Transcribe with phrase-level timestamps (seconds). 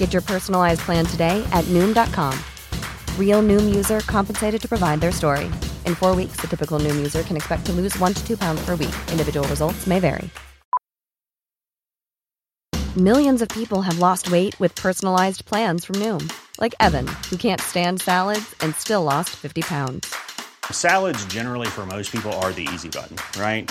[0.00, 2.32] Get your personalized plan today at Noom.com.
[3.18, 5.44] Real Noom user compensated to provide their story.
[5.84, 8.64] In four weeks, the typical Noom user can expect to lose one to two pounds
[8.64, 8.96] per week.
[9.12, 10.28] Individual results may vary.
[12.96, 17.60] Millions of people have lost weight with personalized plans from Noom, like Evan, who can't
[17.60, 20.14] stand salads and still lost 50 pounds.
[20.72, 23.70] Salads, generally, for most people, are the easy button, right?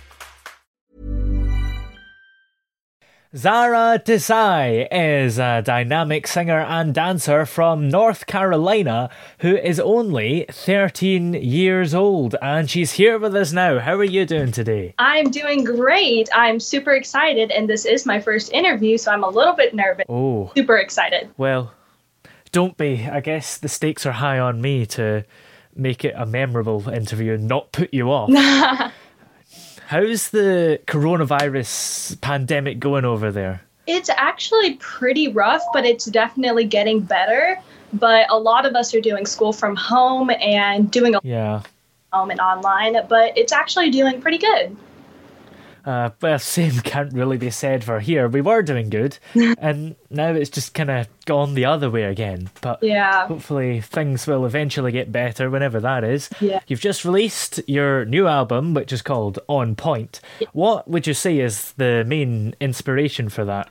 [3.33, 11.35] Zara Desai is a dynamic singer and dancer from North Carolina who is only 13
[11.35, 13.79] years old and she's here with us now.
[13.79, 14.95] How are you doing today?
[14.99, 16.27] I'm doing great.
[16.35, 20.03] I'm super excited and this is my first interview, so I'm a little bit nervous.
[20.09, 20.51] Oh.
[20.53, 21.29] Super excited.
[21.37, 21.73] Well,
[22.51, 23.07] don't be.
[23.09, 25.23] I guess the stakes are high on me to
[25.73, 28.29] make it a memorable interview and not put you off.
[29.91, 33.61] How's the coronavirus pandemic going over there?
[33.87, 37.59] It's actually pretty rough, but it's definitely getting better.
[37.91, 41.63] But a lot of us are doing school from home and doing a Yeah.
[42.13, 44.77] home and online, but it's actually doing pretty good.
[45.85, 48.27] Uh, well, same can't really be said for here.
[48.27, 49.17] We were doing good,
[49.57, 52.49] and now it's just kind of gone the other way again.
[52.61, 53.27] But Yeah.
[53.27, 56.29] hopefully things will eventually get better whenever that is.
[56.39, 56.59] Yeah.
[56.67, 60.21] You've just released your new album, which is called On Point.
[60.53, 63.69] What would you say is the main inspiration for that?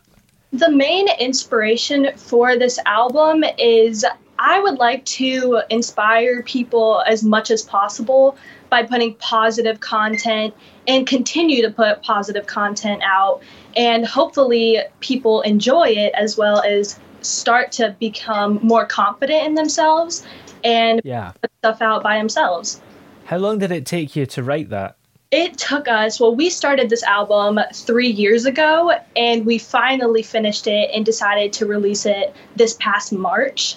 [0.53, 4.05] The main inspiration for this album is
[4.43, 8.37] I would like to inspire people as much as possible
[8.71, 10.55] by putting positive content
[10.91, 13.41] and continue to put positive content out.
[13.77, 20.27] And hopefully, people enjoy it as well as start to become more confident in themselves
[20.65, 21.33] and Yeah.
[21.41, 22.81] put stuff out by themselves.
[23.25, 24.97] How long did it take you to write that?
[25.31, 30.67] It took us, well, we started this album three years ago and we finally finished
[30.67, 33.77] it and decided to release it this past March.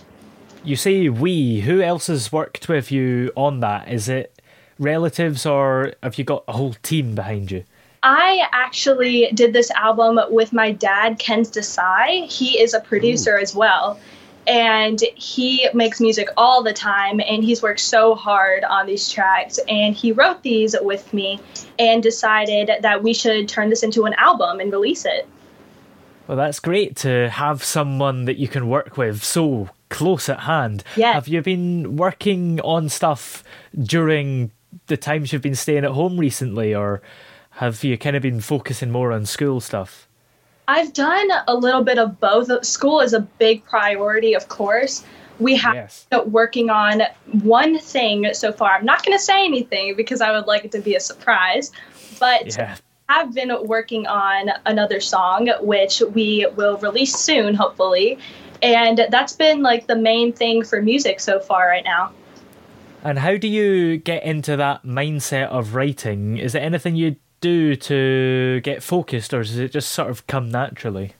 [0.63, 1.59] You say we.
[1.59, 3.87] Who else has worked with you on that?
[3.91, 4.32] Is it
[4.79, 7.63] relatives or have you got a whole team behind you?
[8.03, 12.29] I actually did this album with my dad, Ken Desai.
[12.29, 13.99] He is a producer as well.
[14.45, 19.57] And he makes music all the time, and he's worked so hard on these tracks.
[19.69, 21.39] And he wrote these with me
[21.79, 25.29] and decided that we should turn this into an album and release it.
[26.27, 30.83] Well, that's great to have someone that you can work with so close at hand.
[30.97, 31.13] Yeah.
[31.13, 33.45] Have you been working on stuff
[33.81, 34.51] during
[34.87, 37.01] the times you've been staying at home recently, or
[37.51, 40.07] have you kind of been focusing more on school stuff?
[40.67, 42.65] I've done a little bit of both.
[42.65, 45.03] School is a big priority, of course.
[45.39, 46.07] We have Yes.
[46.09, 47.03] been working on
[47.41, 48.71] one thing so far.
[48.71, 51.71] I'm not going to say anything because I would like it to be a surprise,
[52.19, 52.75] but Yeah.
[53.09, 58.17] have been working on another song, which we will release soon, hopefully.
[58.61, 62.11] And that's been like the main thing for music so far right now.
[63.03, 66.37] And how do you get into that mindset of writing?
[66.37, 70.49] Is it anything you do to get focused, or does it just sort of come
[70.49, 71.13] naturally?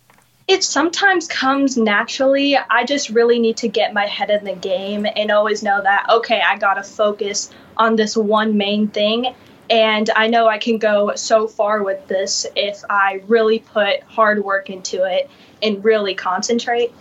[0.48, 2.58] It sometimes comes naturally.
[2.58, 6.06] I just really need to get my head in the game and always know that,
[6.10, 9.36] okay, I got to focus on this one main thing.
[9.70, 14.44] And I know I can go so far with this if I really put hard
[14.44, 15.30] work into it
[15.62, 16.94] and really concentrate.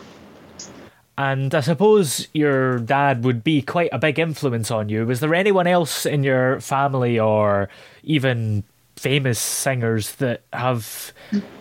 [1.19, 5.07] And I suppose your dad would be quite a big influence on you.
[5.07, 7.69] Was there anyone else in your family or
[8.03, 8.65] even
[8.97, 11.13] famous singers that have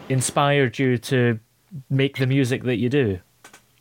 [0.09, 1.39] inspired you to
[1.89, 3.19] make the music that you do?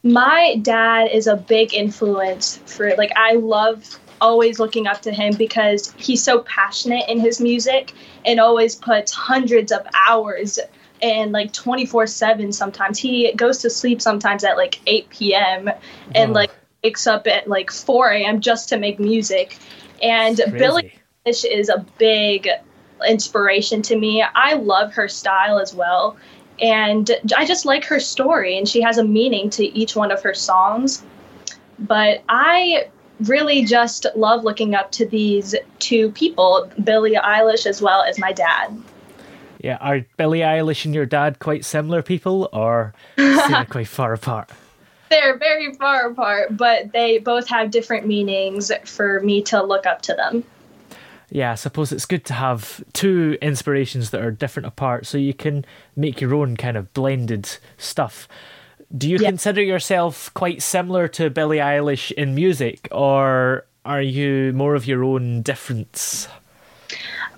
[0.03, 5.35] My dad is a big influence for like I love always looking up to him
[5.37, 7.93] because he's so passionate in his music
[8.25, 10.59] and always puts hundreds of hours
[11.03, 15.71] and like 24/7 sometimes he goes to sleep sometimes at like 8 p.m.
[16.15, 16.35] and Wow.
[16.35, 16.51] like
[16.85, 18.41] wakes up at like 4 a.m.
[18.41, 19.59] just to make music
[20.03, 20.93] and Billie.
[21.27, 22.49] Eilish is a big
[23.07, 24.23] inspiration to me.
[24.23, 26.17] I love her style as well.
[26.61, 30.23] and I just like her story, and she has a meaning to each one of
[30.23, 31.03] her songs.
[31.79, 32.89] But I
[33.25, 38.33] really just love looking up to these two people, Billie Eilish as well as my
[38.33, 38.77] dad.
[39.63, 44.51] Yeah, are Billie Eilish and your dad quite similar people, or quite far apart?
[45.11, 50.03] They're very far apart, but they both have different meanings for me to look up
[50.03, 50.45] to them.
[51.31, 55.35] Yeah, I suppose it's good to have two inspirations that are different apart so you
[55.35, 55.65] can
[55.95, 58.29] make your own kind of blended stuff.
[58.97, 59.29] Do you yeah.
[59.29, 65.05] consider yourself quite similar to Billie Eilish in music, or are you more of your
[65.05, 66.27] own difference?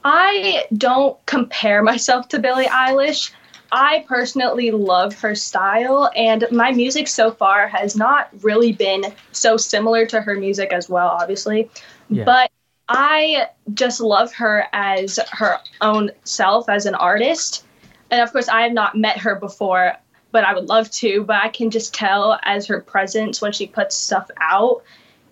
[0.04, 3.32] I don't compare myself to Billie Eilish.
[3.70, 9.56] I personally love her style, and my music so far has not really been so
[9.56, 11.70] similar to her music as well, obviously.
[12.10, 12.24] Yeah.
[12.24, 12.50] But
[12.88, 17.64] I just love her as her own self as an artist.
[18.10, 19.94] And of course, I have not met her before,
[20.32, 21.24] but I would love to.
[21.24, 24.82] But I can just tell as her presence when she puts stuff out,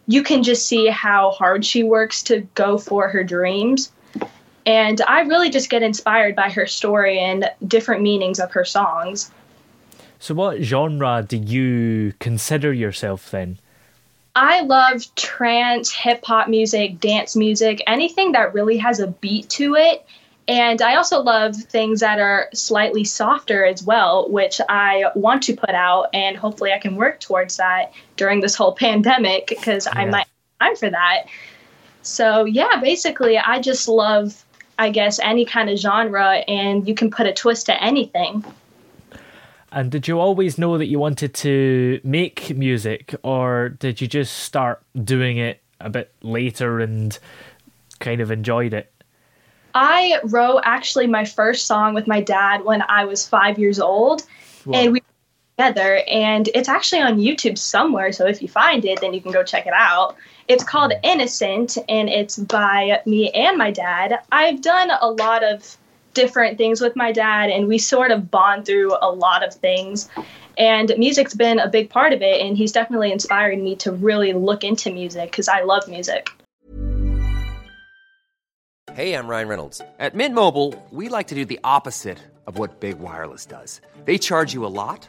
[0.07, 3.93] you can just see how hard she works to go for her dreams.
[4.67, 9.31] And I really just get inspired by her story and different meanings of her songs.
[10.19, 13.59] So, what genre do you consider yourself then?
[14.37, 19.75] I love trance, hip hop music, dance music, anything that really has a beat to
[19.75, 20.05] it.
[20.47, 25.55] And I also love things that are slightly softer as well, which I want to
[25.55, 26.09] put out.
[26.13, 30.01] And hopefully I can work towards that during this whole pandemic because yeah.
[30.01, 30.27] I might
[30.61, 31.27] time for that.
[32.03, 34.45] So, yeah, basically, I just love,
[34.81, 38.43] I guess, any kind of genre, and you can put a twist to anything.
[39.71, 44.39] And did you always know that you wanted to make music, or did you just
[44.39, 47.17] start doing it a bit later and
[47.99, 48.91] kind of enjoyed it?
[49.75, 54.23] I wrote actually my first song with my dad when I was five years old,
[54.73, 55.03] and we
[55.61, 56.03] together.
[56.09, 59.43] And it's actually on YouTube somewhere, so if you find it, then you can go
[59.43, 60.17] check it out.
[60.49, 64.21] It's called Innocent, and it's by me and my dad.
[64.33, 65.77] I've done a lot of
[66.15, 70.09] different things with my dad, and we sort of bond through a lot of things.
[70.57, 74.33] And music's been a big part of it, and he's definitely inspired me to really
[74.33, 76.31] look into music because I love music.
[78.95, 79.83] Hey, I'm Ryan Reynolds.
[80.01, 83.81] At Mint Mobile, we like to do the opposite of what Big Wireless does.
[84.05, 85.09] They charge you a lot,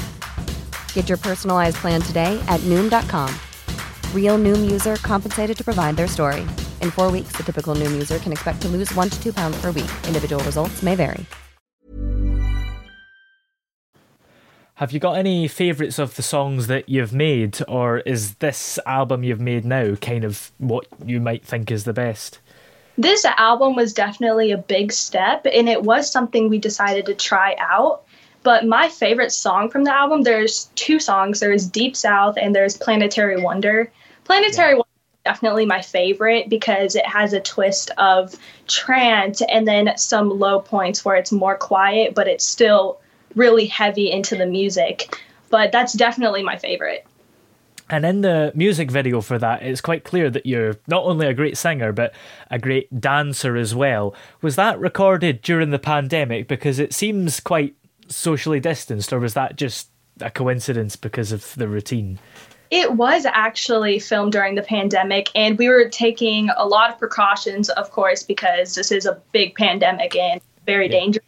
[0.93, 3.29] Get your personalized plan today at noom.com.
[4.15, 6.43] Real noom user compensated to provide their story.
[6.79, 9.59] In four weeks, the typical noom user can expect to lose one to two pounds
[9.59, 9.91] per week.
[10.07, 11.25] Individual results may vary.
[14.75, 19.23] Have you got any favourites of the songs that you've made, or is this album
[19.23, 22.39] you've made now kind of what you might think is the best?
[22.97, 27.55] This album was definitely a big step, and it was something we decided to try
[27.59, 28.05] out.
[28.43, 31.39] But my favorite song from the album, there's two songs.
[31.39, 33.91] There's Deep South and there's Planetary Wonder.
[34.23, 34.75] Planetary yeah.
[34.75, 38.35] Wonder is definitely my favorite because it has a twist of
[38.67, 42.99] trance and then some low points where it's more quiet, but it's still
[43.35, 45.19] really heavy into the music.
[45.49, 47.05] But that's definitely my favorite.
[47.91, 51.33] And in the music video for that, it's quite clear that you're not only a
[51.33, 52.13] great singer, but
[52.49, 54.15] a great dancer as well.
[54.41, 56.47] Was that recorded during the pandemic?
[56.47, 57.75] Because it seems quite
[58.11, 59.89] socially distanced, or was that just
[60.19, 62.19] a coincidence because of the routine?
[62.69, 67.69] It was actually filmed during the pandemic, and we were taking a lot of precautions,
[67.69, 70.99] of course, because this is a big pandemic and very yeah.
[70.99, 71.25] dangerous.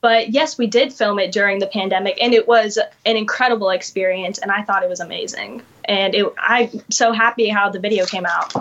[0.00, 4.38] But yes, we did film it during the pandemic, and it was an incredible experience,
[4.38, 5.62] and I thought it was amazing.
[5.86, 8.52] And it, I'm so happy how the video came out.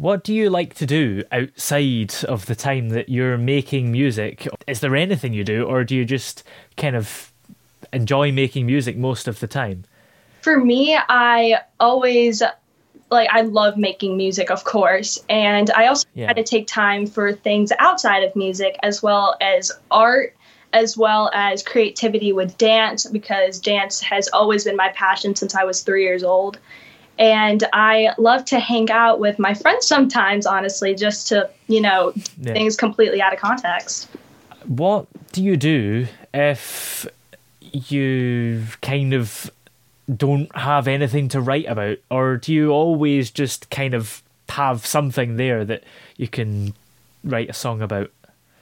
[0.00, 4.48] What do you like to do outside of the time that you're making music?
[4.66, 6.42] Is there anything you do, or do you just
[6.78, 7.30] kind of
[7.92, 9.84] enjoy making music most of the time?
[10.40, 12.42] For me, I always
[13.10, 16.32] like I love making music, of course, and I also yeah.
[16.32, 20.34] to take time for things outside of music as well as art,
[20.72, 25.64] as well as creativity with dance because dance has always been my passion since I
[25.64, 26.58] was three years old.
[27.20, 32.14] And I love to hang out with my friends sometimes, honestly, just to, you know,
[32.40, 32.54] yeah.
[32.54, 34.08] things completely out of context.
[34.64, 37.06] What do you do if
[37.60, 39.50] you kind of
[40.16, 45.36] don't have anything to write about, or do you always just kind of have something
[45.36, 45.84] there that
[46.16, 46.72] you can
[47.22, 48.10] write a song about?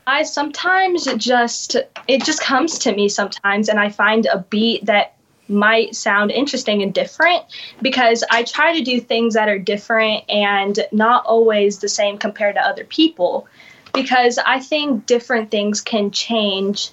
[0.08, 1.76] I sometimes just
[2.08, 5.14] it just comes to me sometimes, and I find a beat that
[5.48, 7.44] might sound interesting and different
[7.82, 12.54] because I try to do things that are different and not always the same compared
[12.56, 13.46] to other people
[13.94, 16.90] because I think different things can change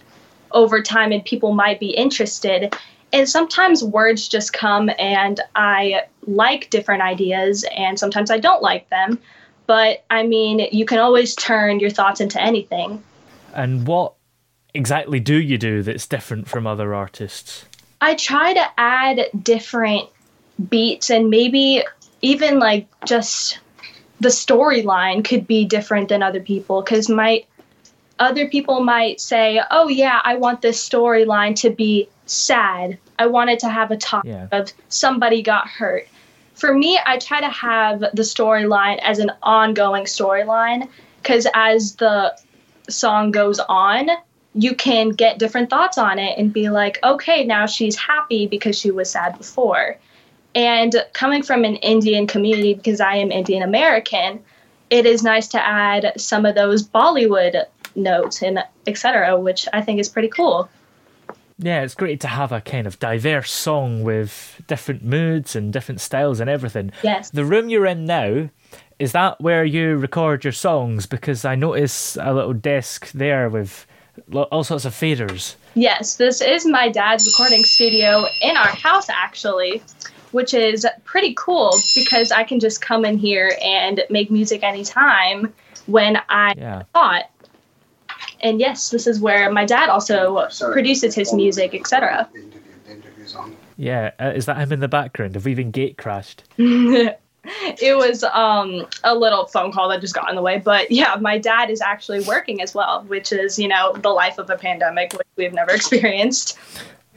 [0.52, 2.76] over time and people might be interested
[3.16, 8.90] and sometimes words just come and I like different ideas and sometimes I don't like
[8.90, 9.20] them.
[9.68, 13.02] But I mean, you can always turn your thoughts into anything.
[13.54, 14.16] And what
[14.74, 17.66] exactly do you do that's different from other artists?
[18.06, 20.10] I try to add different
[20.70, 21.84] beats and maybe
[22.22, 23.58] even like just
[24.20, 27.44] the storyline could be different than other people because my
[28.20, 33.00] other people might say, "Oh yeah, I want this storyline to be sad.
[33.18, 34.50] I wanted to have a talk yeah.
[34.52, 36.08] of somebody got hurt."
[36.54, 40.90] For me, I try to have the storyline as an ongoing storyline
[41.24, 42.38] because as the
[42.88, 44.12] song goes on,
[44.56, 48.80] you can get different thoughts on it and be like, "Okay, now she's happy because
[48.80, 49.98] she was sad before."
[50.56, 54.40] And coming from an Indian community because I am Indian American,
[54.90, 60.00] it is nice to add some of those Bollywood notes and etc., which I think
[60.00, 60.70] is pretty cool.
[61.58, 66.02] Yeah, it's great to have a kind of diverse song with different moods and different
[66.02, 66.92] styles and everything.
[67.02, 67.30] Yes.
[67.30, 68.50] The room you're in now,
[69.00, 71.06] is that where you record your songs?
[71.06, 73.88] Because I notice a little desk there with
[74.34, 75.56] all sorts of faders.
[75.74, 79.82] Yes, this is my dad's recording studio in our house, actually,
[80.32, 85.54] which is pretty cool because I can just come in here and make music anytime
[85.86, 86.84] when I yeah.
[86.94, 87.26] thought
[88.42, 92.30] and yes, this is where my dad also produces his music, etc.
[93.78, 95.36] Yeah, uh, is that him in the background?
[95.36, 96.44] Have we been gate crashed?
[97.48, 100.60] it was um, a little phone call that just got in the way.
[100.60, 104.38] But yeah, my dad is actually working as well, which is, you know, the life
[104.38, 106.58] of a pandemic, which we've never experienced.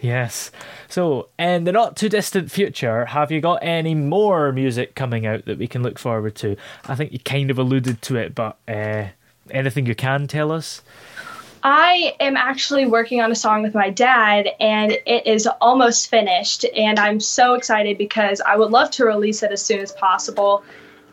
[0.00, 0.50] Yes.
[0.88, 5.44] So, in the not too distant future, have you got any more music coming out
[5.46, 6.56] that we can look forward to?
[6.86, 9.08] I think you kind of alluded to it, but uh,
[9.50, 10.82] anything you can tell us?
[11.70, 16.64] I am actually working on a song with my dad, and it is almost finished.
[16.74, 20.64] And I'm so excited because I would love to release it as soon as possible.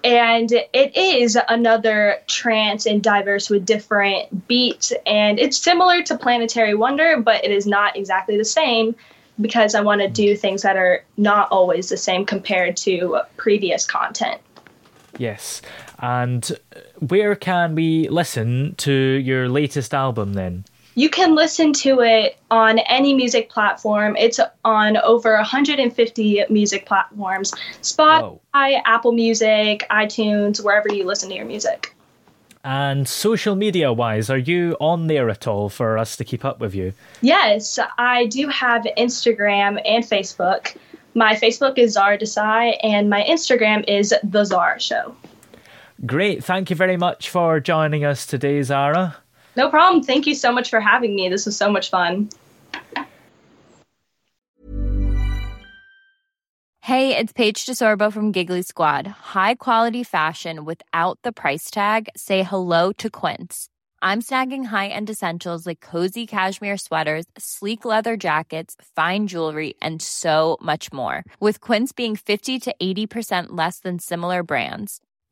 [0.05, 4.93] And it is another trance and diverse with different beats.
[5.05, 8.95] And it's similar to Planetary Wonder, but it is not exactly the same
[9.41, 13.85] because I want to do things that are not always the same compared to previous
[13.85, 14.39] content.
[15.17, 15.61] Yes.
[15.99, 16.49] And
[16.99, 20.65] where can we listen to your latest album then?
[20.97, 24.15] You can listen to it on any music platform.
[24.15, 28.21] It's on over 150 music platforms Spotify,
[28.53, 28.81] Whoa.
[28.85, 31.93] Apple Music, iTunes, wherever you listen to your music.
[32.63, 36.59] And social media wise, are you on there at all for us to keep up
[36.59, 36.93] with you?
[37.21, 40.75] Yes, I do have Instagram and Facebook.
[41.13, 45.15] My Facebook is Zara Desai, and my Instagram is The Zara Show.
[46.03, 46.43] Great.
[46.43, 49.15] Thank you very much for joining us today, Zara.
[49.55, 50.03] No problem.
[50.03, 51.29] Thank you so much for having me.
[51.29, 52.29] This was so much fun.
[56.81, 59.07] Hey, it's Paige DeSorbo from Giggly Squad.
[59.07, 62.09] High quality fashion without the price tag.
[62.15, 63.69] Say hello to Quince.
[64.03, 70.57] I'm snagging high-end essentials like cozy cashmere sweaters, sleek leather jackets, fine jewelry, and so
[70.61, 71.23] much more.
[71.39, 75.01] With Quince being 50 to 80% less than similar brands.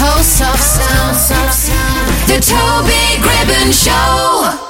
[0.00, 1.10] Pulse of sound.
[2.26, 4.69] The Toby Gribbon Show.